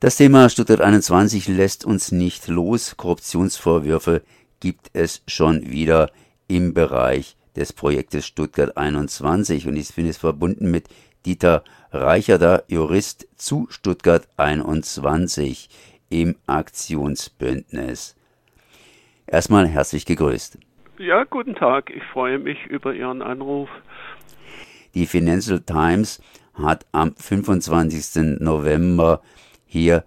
[0.00, 2.96] Das Thema Stuttgart 21 lässt uns nicht los.
[2.96, 4.22] Korruptionsvorwürfe
[4.58, 6.10] gibt es schon wieder
[6.48, 10.88] im Bereich des Projektes Stuttgart 21 und ich bin es verbunden mit
[11.26, 15.68] Dieter Reicherter, Jurist zu Stuttgart 21
[16.08, 18.16] im Aktionsbündnis.
[19.26, 20.56] Erstmal herzlich gegrüßt.
[20.96, 21.90] Ja, guten Tag.
[21.90, 23.68] Ich freue mich über Ihren Anruf.
[24.94, 26.22] Die Financial Times
[26.54, 28.40] hat am 25.
[28.40, 29.20] November
[29.70, 30.04] hier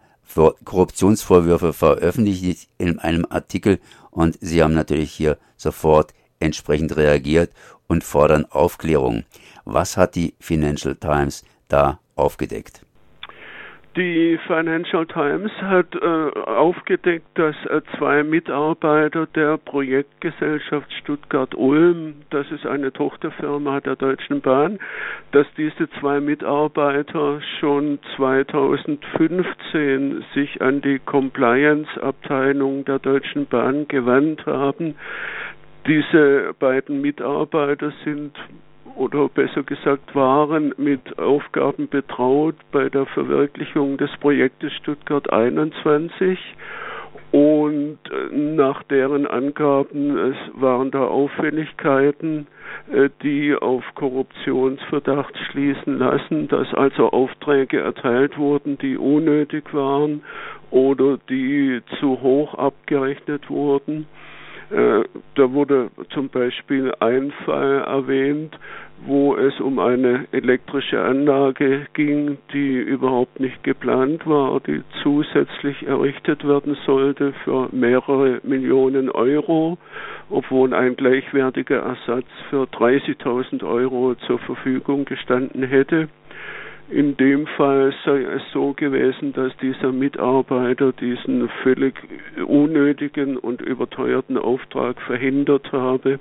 [0.65, 3.79] Korruptionsvorwürfe veröffentlicht in einem Artikel
[4.11, 7.51] und sie haben natürlich hier sofort entsprechend reagiert
[7.87, 9.23] und fordern Aufklärung.
[9.63, 12.85] Was hat die Financial Times da aufgedeckt?
[13.95, 22.65] Die Financial Times hat äh, aufgedeckt, dass äh, zwei Mitarbeiter der Projektgesellschaft Stuttgart-Ulm, das ist
[22.65, 24.79] eine Tochterfirma der Deutschen Bahn,
[25.31, 34.95] dass diese zwei Mitarbeiter schon 2015 sich an die Compliance-Abteilung der Deutschen Bahn gewandt haben.
[35.85, 38.35] Diese beiden Mitarbeiter sind
[38.95, 46.37] oder besser gesagt waren mit Aufgaben betraut bei der Verwirklichung des Projektes Stuttgart 21
[47.33, 52.45] und äh, nach deren Angaben es waren da Auffälligkeiten,
[52.91, 60.21] äh, die auf Korruptionsverdacht schließen lassen, dass also Aufträge erteilt wurden, die unnötig waren
[60.69, 64.05] oder die zu hoch abgerechnet wurden.
[64.73, 65.03] Äh,
[65.35, 68.57] da wurde zum Beispiel ein Fall erwähnt,
[69.05, 76.47] wo es um eine elektrische Anlage ging, die überhaupt nicht geplant war, die zusätzlich errichtet
[76.47, 79.77] werden sollte für mehrere Millionen Euro,
[80.31, 86.07] obwohl ein gleichwertiger Ersatz für 30.000 Euro zur Verfügung gestanden hätte.
[86.89, 91.95] In dem Fall sei es so gewesen, dass dieser Mitarbeiter diesen völlig
[92.45, 96.19] unnötigen und überteuerten Auftrag verhindert habe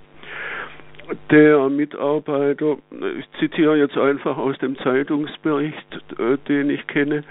[1.31, 2.77] der Mitarbeiter,
[3.19, 5.87] ich zitiere jetzt einfach aus dem Zeitungsbericht,
[6.19, 7.25] äh, den ich kenne,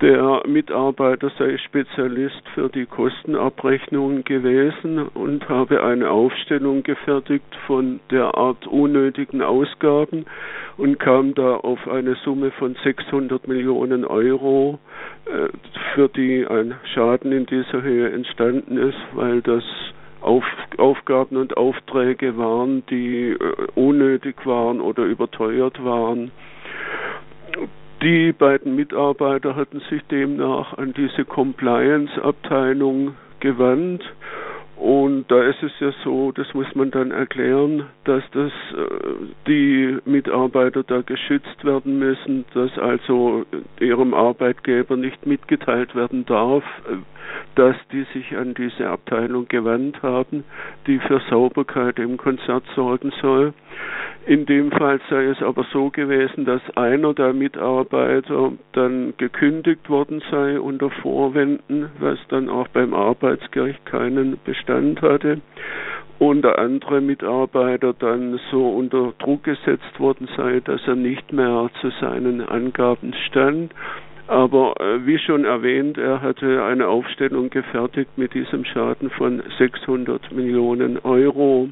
[0.00, 8.36] der Mitarbeiter sei Spezialist für die Kostenabrechnungen gewesen und habe eine Aufstellung gefertigt von der
[8.36, 10.26] Art unnötigen Ausgaben
[10.76, 14.78] und kam da auf eine Summe von 600 Millionen Euro,
[15.26, 15.48] äh,
[15.94, 19.64] für die ein Schaden in dieser Höhe entstanden ist, weil das
[20.20, 20.44] auf,
[20.76, 23.36] Aufgaben und Aufträge waren, die äh,
[23.74, 26.30] unnötig waren oder überteuert waren.
[28.02, 34.04] Die beiden Mitarbeiter hatten sich demnach an diese Compliance-Abteilung gewandt
[34.78, 38.86] und da ist es ja so, das muss man dann erklären, dass das äh,
[39.48, 43.44] die Mitarbeiter da geschützt werden müssen, dass also
[43.80, 46.94] ihrem Arbeitgeber nicht mitgeteilt werden darf, äh,
[47.56, 50.44] dass die sich an diese Abteilung gewandt haben,
[50.86, 53.54] die für Sauberkeit im Konzert sorgen soll.
[54.26, 60.22] In dem Fall sei es aber so gewesen, dass einer der Mitarbeiter dann gekündigt worden
[60.30, 65.40] sei unter Vorwänden, was dann auch beim Arbeitsgericht keinen Bestand hatte
[66.18, 71.70] und der andere Mitarbeiter dann so unter Druck gesetzt worden sei, dass er nicht mehr
[71.80, 73.72] zu seinen Angaben stand
[74.28, 80.32] aber äh, wie schon erwähnt, er hatte eine Aufstellung gefertigt mit diesem Schaden von 600
[80.32, 81.70] Millionen Euro.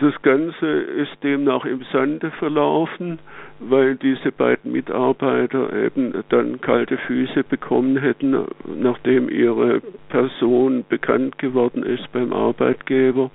[0.00, 3.20] Das Ganze ist demnach im Sande verlaufen,
[3.60, 11.84] weil diese beiden Mitarbeiter eben dann kalte Füße bekommen hätten, nachdem ihre Person bekannt geworden
[11.84, 13.30] ist beim Arbeitgeber.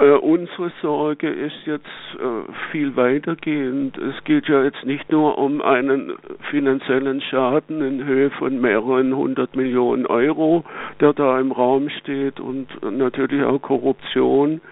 [0.00, 1.84] Äh, unsere Sorge ist jetzt
[2.18, 3.98] äh, viel weitergehend.
[3.98, 6.14] Es geht ja jetzt nicht nur um einen
[6.50, 10.64] finanziellen Schaden in Höhe von mehreren hundert Millionen Euro,
[11.00, 14.62] der da im Raum steht und natürlich auch Korruption,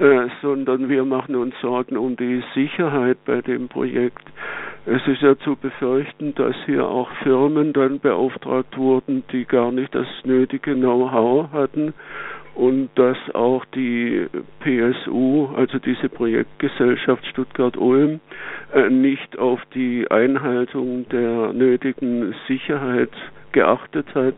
[0.00, 4.28] äh, sondern wir machen uns Sorgen um die Sicherheit bei dem Projekt.
[4.84, 9.94] Es ist ja zu befürchten, dass hier auch Firmen dann beauftragt wurden, die gar nicht
[9.94, 11.94] das nötige Know-how hatten
[12.54, 14.26] und dass auch die
[14.60, 18.20] PSU, also diese Projektgesellschaft Stuttgart-Ulm,
[18.72, 23.10] äh, nicht auf die Einhaltung der nötigen Sicherheit
[23.52, 24.36] geachtet hat.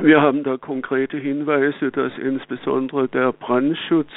[0.00, 4.10] Wir haben da konkrete Hinweise, dass insbesondere der Brandschutz,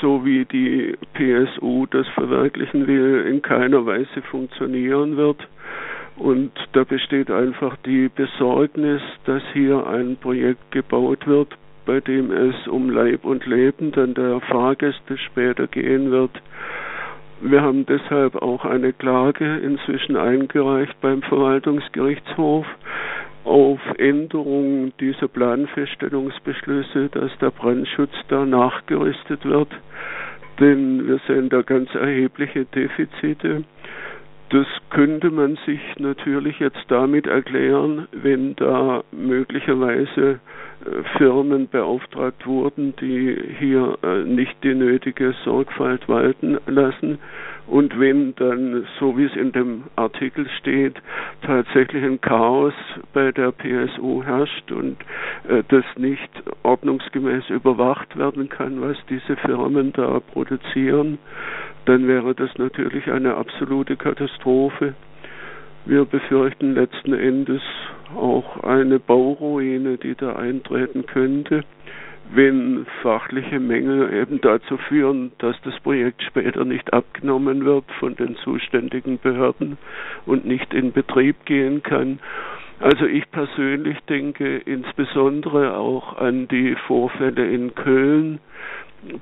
[0.00, 5.48] so wie die PSU das verwirklichen will, in keiner Weise funktionieren wird.
[6.16, 11.56] Und da besteht einfach die Besorgnis, dass hier ein Projekt gebaut wird,
[11.86, 16.32] bei dem es um Leib und Leben dann der Fahrgäste später gehen wird.
[17.40, 22.66] Wir haben deshalb auch eine Klage inzwischen eingereicht beim Verwaltungsgerichtshof.
[23.46, 29.68] auf Änderung dieser Planfeststellungsbeschlüsse, dass der Brandschutz da nachgerüstet wird,
[30.58, 33.62] denn wir sehen da ganz erhebliche Defizite.
[34.50, 40.38] Das könnte man sich natürlich jetzt damit erklären, wenn da möglicherweise
[40.84, 47.18] äh, Firmen beauftragt wurden, die hier äh, nicht die nötige Sorgfalt walten lassen.
[47.66, 50.94] Und wenn dann, so wie es in dem Artikel steht,
[51.42, 52.74] tatsächlich ein Chaos
[53.12, 54.96] bei der PSU herrscht und
[55.48, 56.30] äh, das nicht
[56.62, 61.18] ordnungsgemäß überwacht werden kann, was diese Firmen da produzieren,
[61.86, 64.94] dann wäre das natürlich eine absolute Katastrophe.
[65.84, 67.62] Wir befürchten letzten Endes
[68.14, 71.62] auch eine Bauruine, die da eintreten könnte,
[72.32, 78.36] wenn fachliche Mängel eben dazu führen, dass das Projekt später nicht abgenommen wird von den
[78.36, 79.78] zuständigen Behörden
[80.26, 82.18] und nicht in Betrieb gehen kann.
[82.80, 88.38] Also ich persönlich denke insbesondere auch an die Vorfälle in Köln,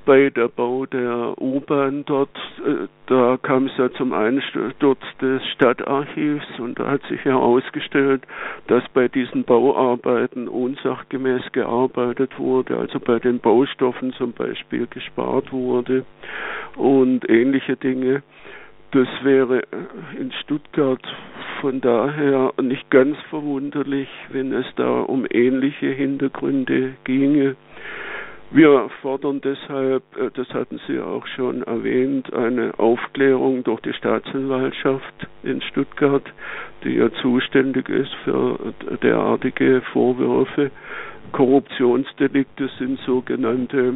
[0.05, 2.35] bei der Bau der U-Bahn dort,
[2.65, 8.23] äh, da kam es ja zum Einsturz des Stadtarchivs und da hat sich herausgestellt,
[8.67, 16.05] dass bei diesen Bauarbeiten unsachgemäß gearbeitet wurde, also bei den Baustoffen zum Beispiel gespart wurde
[16.75, 18.23] und ähnliche Dinge.
[18.91, 19.61] Das wäre
[20.17, 21.01] in Stuttgart
[21.61, 27.55] von daher nicht ganz verwunderlich, wenn es da um ähnliche Hintergründe ginge.
[28.51, 35.27] Wir fordern deshalb, äh, das hatten Sie auch schon erwähnt, eine Aufklärung durch die Staatsanwaltschaft
[35.43, 36.23] in Stuttgart,
[36.83, 38.57] die ja zuständig ist für
[39.01, 40.71] derartige Vorwürfe.
[41.31, 43.95] Korruptionsdelikte sind sogenannte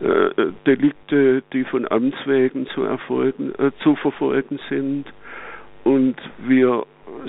[0.00, 0.30] äh,
[0.66, 5.04] Delikte, die von Amts wegen zu erfolgen, äh, zu verfolgen sind.
[5.84, 6.84] Und wir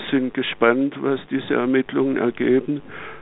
[0.09, 2.81] sind gespannt, was diese Ermittlungen ergeben.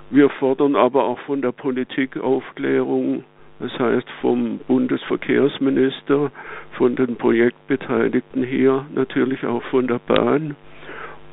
[0.09, 3.23] Wir fordern aber auch von der Politik Aufklärung
[3.59, 6.31] das heißt vom Bundesverkehrsminister,
[6.77, 10.55] von den Projektbeteiligten hier, natürlich auch von der Bahn.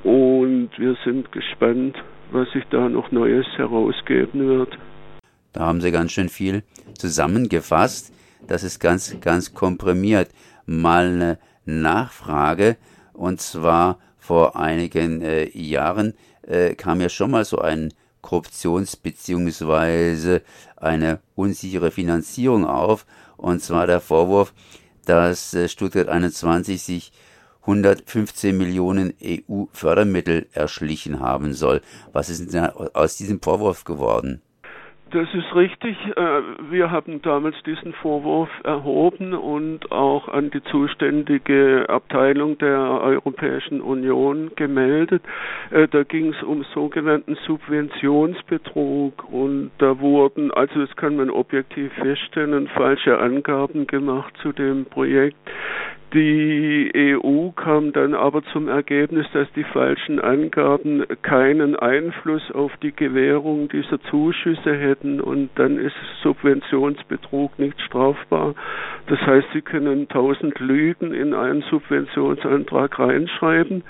[0.02, 1.96] Und wir sind gespannt,
[2.32, 4.76] was sich da noch Neues herausgeben wird.
[5.52, 6.64] Da haben Sie ganz schön viel
[6.98, 8.12] zusammengefasst.
[8.46, 10.28] Das ist ganz, ganz komprimiert.
[10.66, 12.76] Mal eine Nachfrage.
[13.12, 20.40] Und zwar vor einigen äh, Jahren äh, kam ja schon mal so ein Korruptions- bzw.
[20.76, 23.06] eine unsichere Finanzierung auf,
[23.36, 24.52] und zwar der Vorwurf,
[25.04, 27.12] dass äh, Stuttgart 21 sich
[27.60, 31.80] 115 Millionen EU-Fördermittel erschlichen haben soll.
[32.12, 34.42] Was ist denn aus diesem Vorwurf geworden?
[35.16, 35.96] Das ist richtig.
[36.14, 43.80] Äh, wir haben damals diesen Vorwurf erhoben und auch an die zuständige Abteilung der Europäischen
[43.80, 45.22] Union gemeldet.
[45.70, 51.90] Äh, da ging es um sogenannten Subventionsbetrug und da wurden, also das kann man objektiv
[51.94, 55.38] feststellen, falsche Angaben gemacht zu dem Projekt.
[56.14, 62.94] Die EU kam dann aber zum Ergebnis, dass die falschen Angaben keinen Einfluss auf die
[62.94, 68.54] Gewährung dieser Zuschüsse hätten und dann ist Subventionsbetrug nicht strafbar.
[69.08, 73.82] Das heißt, Sie können tausend Lügen in einen Subventionsantrag reinschreiben,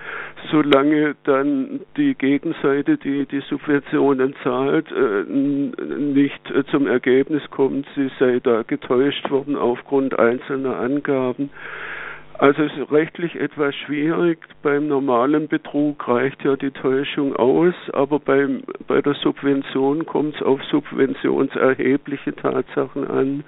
[0.50, 8.40] solange dann die Gegenseite, die die Subventionen zahlt, äh, nicht zum Ergebnis kommt, sie sei
[8.42, 11.50] da getäuscht worden aufgrund einzelner Angaben.
[12.38, 14.38] Also es ist rechtlich etwas schwierig.
[14.62, 20.42] Beim normalen Betrug reicht ja die Täuschung aus, aber beim, bei der Subvention kommt es
[20.42, 23.44] auf subventionserhebliche Tatsachen an.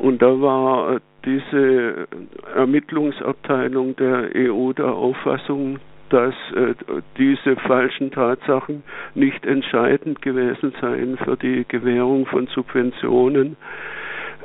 [0.00, 2.08] Und da war diese
[2.54, 5.78] Ermittlungsabteilung der EU der Auffassung,
[6.10, 6.74] dass äh,
[7.18, 8.82] diese falschen Tatsachen
[9.14, 13.56] nicht entscheidend gewesen seien für die Gewährung von Subventionen.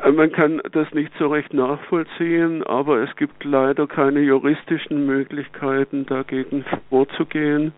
[0.03, 6.05] Äh, man kann das nicht so recht nachvollziehen, aber es gibt leider keine juristischen Möglichkeiten,
[6.05, 7.74] dagegen vorzugehen.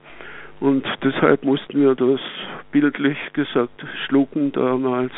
[0.60, 2.22] Und deshalb mussten wir das
[2.72, 5.12] bildlich gesagt schlucken damals.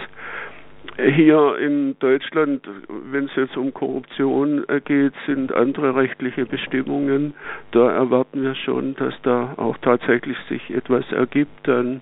[0.97, 2.65] Hier in Deutschland,
[3.12, 7.33] wenn es jetzt um Korruption geht, sind andere rechtliche Bestimmungen.
[7.71, 12.01] Da erwarten wir schon, dass da auch tatsächlich sich etwas ergibt dann.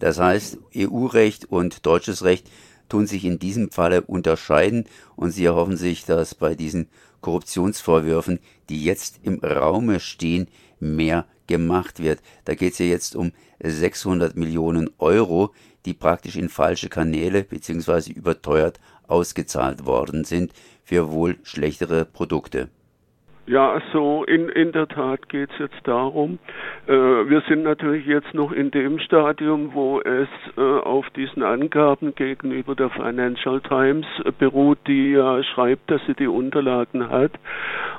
[0.00, 2.48] Das heißt, EU-Recht und deutsches Recht
[2.88, 4.84] tun sich in diesem Falle unterscheiden
[5.16, 6.88] und sie erhoffen sich, dass bei diesen
[7.20, 8.38] Korruptionsvorwürfen,
[8.68, 12.20] die jetzt im Raume stehen, mehr gemacht wird.
[12.44, 15.52] Da geht es ja jetzt um 600 Millionen Euro,
[15.84, 18.12] die praktisch in falsche Kanäle bzw.
[18.12, 20.52] überteuert ausgezahlt worden sind
[20.84, 22.68] für wohl schlechtere Produkte.
[23.48, 26.40] Ja, so in, in der Tat geht es jetzt darum.
[26.88, 32.16] Äh, wir sind natürlich jetzt noch in dem Stadium, wo es äh, auf diesen Angaben
[32.16, 34.04] gegenüber der Financial Times
[34.40, 37.30] beruht, die ja schreibt, dass sie die Unterlagen hat.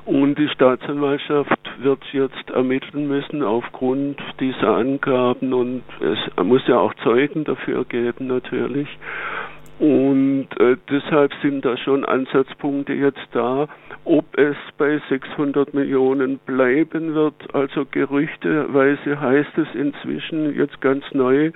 [0.03, 6.93] Und die Staatsanwaltschaft wird jetzt ermitteln müssen aufgrund dieser Angaben und es muss ja auch
[7.03, 8.89] Zeugen dafür geben natürlich.
[9.79, 13.67] Und äh, deshalb sind da schon Ansatzpunkte jetzt da.
[14.05, 21.51] Ob es bei 600 Millionen bleiben wird, also gerüchteweise heißt es inzwischen jetzt ganz neu,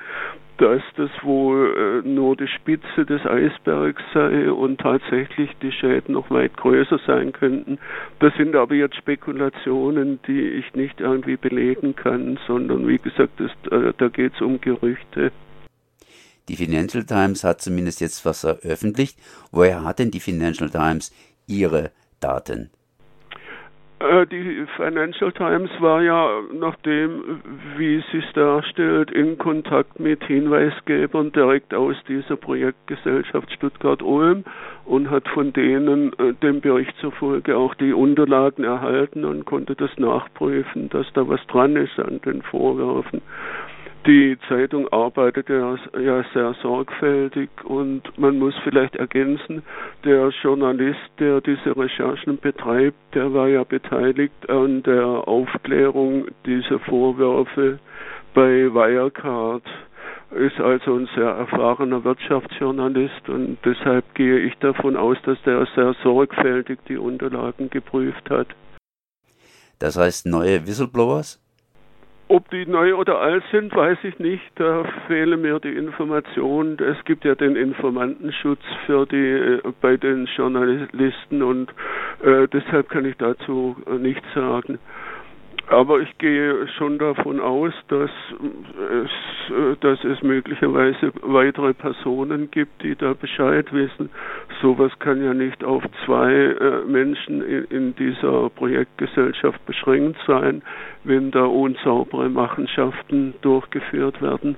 [0.62, 6.30] dass das wohl äh, nur die Spitze des Eisbergs sei und tatsächlich die Schäden noch
[6.30, 7.80] weit größer sein könnten.
[8.20, 13.52] Das sind aber jetzt Spekulationen, die ich nicht irgendwie belegen kann, sondern wie gesagt, das,
[13.72, 15.32] äh, da geht es um Gerüchte.
[16.50, 19.18] Die Financial Times hat zumindest jetzt was veröffentlicht.
[19.52, 21.12] Woher hat denn die Financial Times
[21.48, 22.72] ihre Daten?
[24.02, 27.42] Äh, die Financial Times war ja, nachdem,
[27.78, 34.44] wie es darstellt, in Kontakt mit Hinweisgebern direkt aus dieser Projektgesellschaft Stuttgart-Ulm
[34.86, 39.92] und hat von denen äh, dem Bericht zufolge auch die Unterlagen erhalten und konnte das
[39.98, 43.22] nachprüfen, dass da was dran ist an den Vorwürfen.
[44.08, 49.62] Die Zeitung arbeitet ja, ja, sehr sorgfältig und man muss vielleicht ergänzen,
[50.04, 57.78] der Journalist, der diese Recherchen betreibt, der war ja beteiligt an der Aufklärung dieser Vorwürfe
[58.34, 59.64] bei Wirecard,
[60.32, 65.94] ist also ein sehr erfahrener Wirtschaftsjournalist und deshalb gehe ich davon aus, dass der sehr
[66.02, 68.48] sorgfältig die Unterlagen geprüft hat.
[69.78, 71.41] Das heißt neue Whistleblowers?
[72.32, 74.42] Ob die neu oder alt sind, weiß ich nicht.
[74.56, 76.78] Da fehlen mir die Informationen.
[76.80, 81.72] Es gibt ja den Informantenschutz für die äh, bei den Journalisten und
[82.24, 84.80] äh, deshalb kann ich dazu äh, nichts sagen.
[85.72, 88.10] Aber ich gehe schon davon aus, dass
[89.06, 89.10] es,
[89.80, 94.10] dass es möglicherweise weitere Personen gibt, die da Bescheid wissen.
[94.62, 100.62] Sowas kann ja nicht auf zwei äh, Menschen in, in dieser Projektgesellschaft beschränkt sein,
[101.06, 104.58] wenn da unsaubere Machenschaften durchgeführt werden.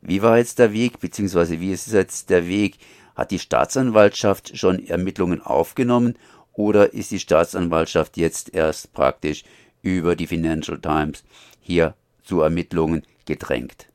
[0.00, 2.78] Wie war jetzt der Weg, beziehungsweise wie ist jetzt der Weg?
[3.14, 6.14] Hat die Staatsanwaltschaft schon Ermittlungen aufgenommen
[6.54, 9.44] oder ist die Staatsanwaltschaft jetzt erst praktisch
[9.86, 11.24] über die Financial Times
[11.60, 13.88] hier zu Ermittlungen gedrängt.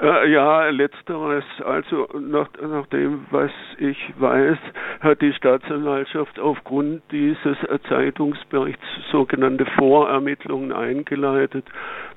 [0.00, 1.44] Äh, ja, letzteres.
[1.64, 4.58] Also nach, nach dem, was ich weiß,
[5.00, 7.56] hat die Staatsanwaltschaft aufgrund dieses
[7.88, 11.64] Zeitungsberichts sogenannte Vorermittlungen eingeleitet.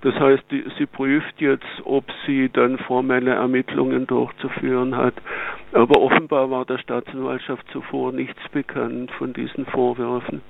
[0.01, 5.15] Das heißt, die, sie prüft jetzt, ob sie dann formelle Ermittlungen durchzuführen hat.
[5.73, 10.41] Aber offenbar war der Staatsanwaltschaft zuvor nichts bekannt von diesen Vorwürfen.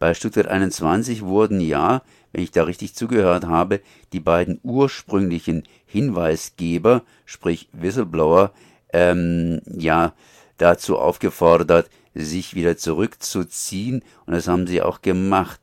[0.00, 2.02] Bei Stuttgart 21 wurden ja,
[2.32, 3.82] wenn ich da richtig zugehört habe,
[4.14, 8.52] die beiden ursprünglichen Hinweisgeber, sprich Whistleblower,
[8.94, 10.14] ähm, ja,
[10.56, 14.02] dazu aufgefordert, sich wieder zurückzuziehen.
[14.24, 15.60] Und das haben sie auch gemacht.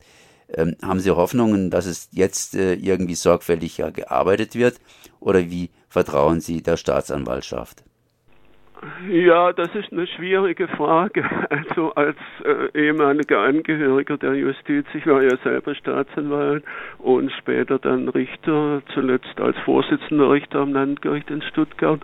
[0.54, 4.80] Ähm, haben Sie Hoffnungen, dass es jetzt äh, irgendwie sorgfältiger gearbeitet wird?
[5.20, 7.84] Oder wie vertrauen Sie der Staatsanwaltschaft?
[9.06, 11.24] Ja, das ist eine schwierige Frage.
[11.50, 16.64] Also als äh, ehemaliger Angehöriger der Justiz, ich war ja selber Staatsanwalt
[16.98, 22.02] und später dann Richter, zuletzt als Vorsitzender Richter am Landgericht in Stuttgart.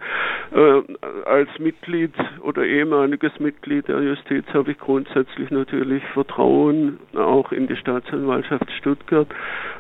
[0.52, 0.82] Äh,
[1.26, 7.76] als Mitglied oder ehemaliges Mitglied der Justiz habe ich grundsätzlich natürlich Vertrauen auch in die
[7.76, 9.28] Staatsanwaltschaft Stuttgart.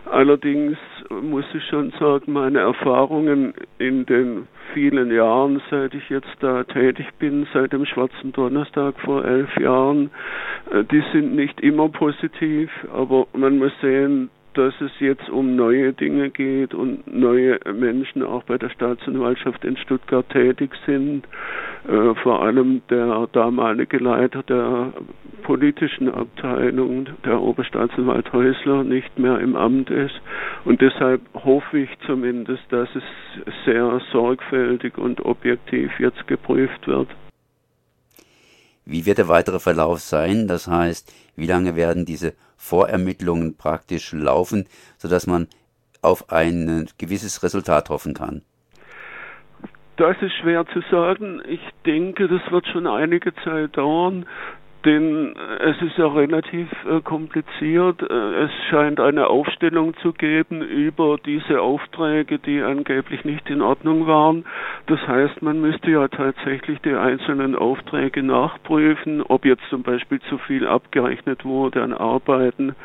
[0.05, 0.77] Allerdings
[1.09, 7.02] muss ich schon sagen, meine Erfahrungen in den vielen Jahren, seit ich jetzt da tätig
[7.19, 10.11] bin, seit dem Schwarzen Donnerstag vor elf Jahren,
[10.71, 15.93] äh, die sind nicht immer positiv, aber man muss sehen, dass es jetzt um neue
[15.93, 21.25] Dinge geht und neue Menschen auch bei der Staatsanwaltschaft in Stuttgart tätig sind.
[21.87, 24.93] Äh, vor allem der damalige Leiter der
[25.43, 30.15] politischen Abteilung, der Oberstaatsanwalt Häusler, nicht mehr im Amt ist.
[30.65, 33.03] Und deshalb hoffe ich zumindest, dass es
[33.65, 37.09] sehr sorgfältig und objektiv jetzt geprüft wird.
[38.85, 40.47] Wie wird der weitere Verlauf sein?
[40.47, 42.33] Das heißt, wie lange werden diese
[42.63, 44.67] Vorermittlungen praktisch laufen,
[44.97, 45.47] sodass man
[46.01, 48.41] auf ein gewisses Resultat hoffen kann?
[49.97, 51.41] Das ist schwer zu sagen.
[51.45, 54.25] Ich denke, das wird schon einige Zeit dauern.
[54.85, 58.01] Denn es ist ja relativ äh, kompliziert.
[58.01, 64.07] Äh, es scheint eine Aufstellung zu geben über diese Aufträge, die angeblich nicht in Ordnung
[64.07, 64.45] waren.
[64.87, 70.37] Das heißt, man müsste ja tatsächlich die einzelnen Aufträge nachprüfen, ob jetzt zum Beispiel zu
[70.39, 72.75] viel abgerechnet wurde an Arbeiten.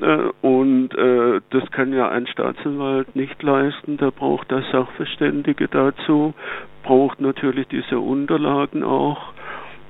[0.00, 3.96] Äh, und äh, das kann ja ein Staatsanwalt nicht leisten.
[3.98, 6.34] Da braucht der Sachverständige dazu,
[6.82, 9.32] braucht natürlich diese Unterlagen auch.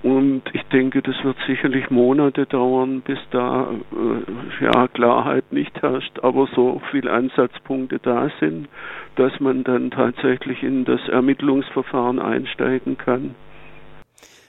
[0.03, 6.19] Und ich denke, das wird sicherlich Monate dauern, bis da äh, ja, Klarheit nicht herrscht,
[6.23, 8.69] aber so viele Ansatzpunkte da sind,
[9.15, 13.37] dass man dann tatsächlich in das Ermittlungsverfahren einsteigen kann.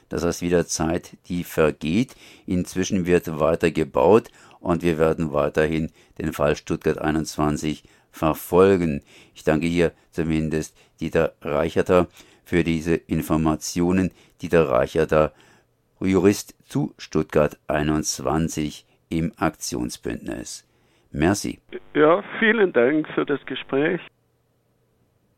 [0.09, 2.15] Das heißt wieder Zeit, die vergeht.
[2.47, 4.29] Inzwischen wird weiter gebaut
[4.59, 9.01] und wir werden weiterhin den Fall Stuttgart 21 verfolgen.
[9.35, 12.07] Ich danke hier zumindest Dieter Reicherter
[12.43, 14.11] für diese Informationen.
[14.41, 15.33] Dieter Reicherter,
[15.99, 20.67] Jurist zu Stuttgart 21 im Aktionsbündnis.
[21.11, 21.59] Merci.
[21.93, 24.01] Ja, vielen Dank für das Gespräch.